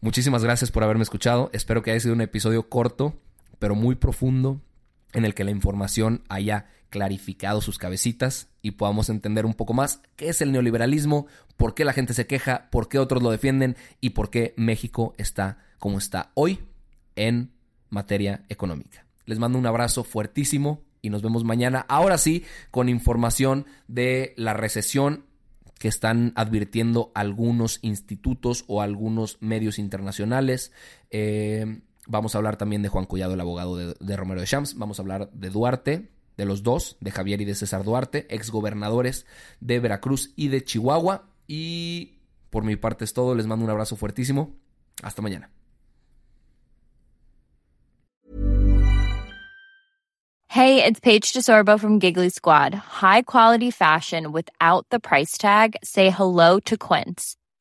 Muchísimas 0.00 0.44
gracias 0.44 0.70
por 0.70 0.82
haberme 0.82 1.02
escuchado. 1.02 1.50
Espero 1.52 1.82
que 1.82 1.90
haya 1.90 2.00
sido 2.00 2.14
un 2.14 2.20
episodio 2.20 2.68
corto, 2.68 3.20
pero 3.58 3.74
muy 3.74 3.94
profundo 3.94 4.60
en 5.14 5.24
el 5.24 5.34
que 5.34 5.44
la 5.44 5.50
información 5.50 6.22
haya 6.28 6.66
clarificado 6.90 7.60
sus 7.60 7.78
cabecitas 7.78 8.48
y 8.62 8.72
podamos 8.72 9.08
entender 9.08 9.46
un 9.46 9.54
poco 9.54 9.72
más 9.72 10.00
qué 10.16 10.28
es 10.28 10.42
el 10.42 10.52
neoliberalismo, 10.52 11.26
por 11.56 11.74
qué 11.74 11.84
la 11.84 11.92
gente 11.92 12.14
se 12.14 12.26
queja, 12.26 12.68
por 12.70 12.88
qué 12.88 12.98
otros 12.98 13.22
lo 13.22 13.30
defienden 13.30 13.76
y 14.00 14.10
por 14.10 14.30
qué 14.30 14.54
México 14.56 15.14
está 15.16 15.58
como 15.78 15.98
está 15.98 16.30
hoy 16.34 16.60
en 17.16 17.52
materia 17.90 18.44
económica. 18.48 19.06
Les 19.26 19.38
mando 19.38 19.58
un 19.58 19.66
abrazo 19.66 20.04
fuertísimo 20.04 20.82
y 21.02 21.10
nos 21.10 21.22
vemos 21.22 21.44
mañana, 21.44 21.84
ahora 21.88 22.18
sí, 22.18 22.44
con 22.70 22.88
información 22.88 23.66
de 23.88 24.34
la 24.36 24.54
recesión 24.54 25.26
que 25.78 25.88
están 25.88 26.32
advirtiendo 26.36 27.12
algunos 27.14 27.78
institutos 27.82 28.64
o 28.68 28.80
algunos 28.80 29.36
medios 29.40 29.78
internacionales. 29.78 30.72
Eh, 31.10 31.82
Vamos 32.06 32.34
a 32.34 32.38
hablar 32.38 32.56
también 32.56 32.82
de 32.82 32.88
Juan 32.88 33.06
Collado, 33.06 33.34
el 33.34 33.40
abogado 33.40 33.76
de, 33.76 34.16
Romero 34.16 34.40
de 34.40 34.46
Champs. 34.46 34.76
Vamos 34.76 34.98
a 34.98 35.02
hablar 35.02 35.30
de 35.32 35.50
Duarte, 35.50 36.10
de 36.36 36.44
los 36.44 36.62
dos, 36.62 36.96
de 37.00 37.10
Javier 37.10 37.40
y 37.40 37.44
de 37.44 37.54
César 37.54 37.84
Duarte, 37.84 38.26
exgobernadores 38.34 39.26
de 39.60 39.80
Veracruz 39.80 40.32
y 40.36 40.48
de 40.48 40.62
Chihuahua. 40.64 41.28
Y 41.46 42.18
por 42.50 42.64
mi 42.64 42.76
parte 42.76 43.04
es 43.04 43.14
todo. 43.14 43.34
Les 43.34 43.46
mando 43.46 43.64
un 43.64 43.70
abrazo 43.70 43.96
fuertísimo. 43.96 44.54
Hasta 45.02 45.22
mañana. 45.22 45.50
Hey, 50.48 50.84
it's 50.84 51.00
Paige 51.00 51.32
DeSorbo 51.32 51.80
from 51.80 51.98
Giggly 51.98 52.28
Squad. 52.28 52.74
High 52.74 53.22
quality 53.22 53.72
fashion 53.72 54.30
without 54.30 54.86
the 54.90 55.00
price 55.00 55.36
tag. 55.36 55.74
Say 55.82 56.10
hello 56.10 56.60
to 56.60 56.76
Quince. 56.76 57.36